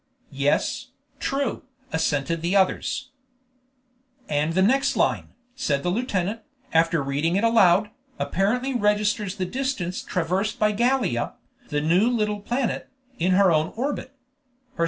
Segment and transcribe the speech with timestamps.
[0.33, 0.87] "Yes,
[1.19, 1.61] true,"
[1.93, 3.09] assented the others.
[4.27, 6.41] "And the next line," said the lieutenant,
[6.73, 11.35] after reading it aloud, "apparently registers the distance traversed by Gallia,
[11.69, 14.15] the new little planet, in her own orbit.